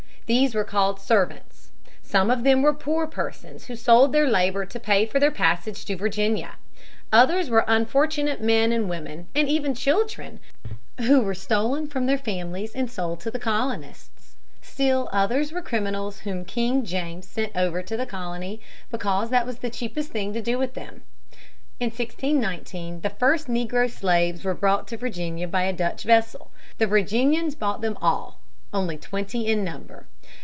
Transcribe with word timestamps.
These 0.33 0.55
were 0.55 0.63
called 0.63 1.01
servants. 1.01 1.71
Some 2.01 2.31
of 2.31 2.45
them 2.45 2.61
were 2.61 2.71
poor 2.71 3.05
persons 3.05 3.65
who 3.65 3.75
sold 3.75 4.13
their 4.13 4.25
labor 4.29 4.65
to 4.65 4.79
pay 4.79 5.05
for 5.05 5.19
their 5.19 5.29
passage 5.29 5.83
to 5.83 5.97
Virginia. 5.97 6.51
Others 7.11 7.49
were 7.49 7.65
unfortunate 7.67 8.39
men 8.41 8.71
and 8.71 8.89
women 8.89 9.27
and 9.35 9.49
even 9.49 9.75
children 9.75 10.39
who 11.01 11.19
were 11.19 11.35
stolen 11.35 11.85
from 11.85 12.05
their 12.05 12.17
families 12.17 12.71
and 12.73 12.89
sold 12.89 13.19
to 13.19 13.29
the 13.29 13.39
colonists. 13.39 14.37
Still 14.61 15.09
others 15.11 15.51
were 15.51 15.61
criminals 15.61 16.19
whom 16.19 16.45
King 16.45 16.85
James 16.85 17.27
sent 17.27 17.51
over 17.53 17.81
to 17.81 17.97
the 17.97 18.05
colony 18.05 18.61
because 18.89 19.31
that 19.31 19.45
was 19.45 19.57
the 19.59 19.69
cheapest 19.69 20.11
thing 20.11 20.31
to 20.31 20.41
do 20.41 20.57
with 20.57 20.75
them. 20.75 21.01
In 21.81 21.87
1619 21.89 23.01
the 23.01 23.09
first 23.09 23.47
negro 23.49 23.91
slaves 23.91 24.45
were 24.45 24.53
brought 24.53 24.87
to 24.87 24.95
Virginia 24.95 25.49
by 25.49 25.63
a 25.63 25.73
Dutch 25.73 26.03
vessel. 26.03 26.51
The 26.77 26.87
Virginians 26.87 27.53
bought 27.53 27.81
them 27.81 27.97
all 28.01 28.37
only 28.73 28.95
twenty 28.97 29.45
in 29.47 29.61
number. 29.65 30.05